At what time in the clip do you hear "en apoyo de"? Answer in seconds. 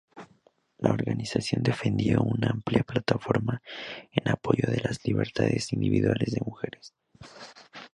4.09-4.79